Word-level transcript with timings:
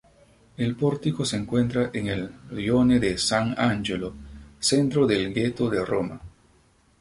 El 0.57 0.75
pórtico 0.77 1.23
se 1.25 1.37
encuentra 1.37 1.91
en 1.93 2.07
el 2.07 2.31
rione 2.49 2.99
de 2.99 3.19
Sant'Angelo, 3.19 4.15
centro 4.59 5.05
del 5.05 5.31
ghetto 5.31 5.69
de 5.69 5.85
Roma. 5.85 6.19